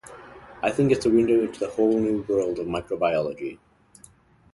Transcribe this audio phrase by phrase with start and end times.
[0.63, 3.59] I think it's a window into a whole new world of microbiology.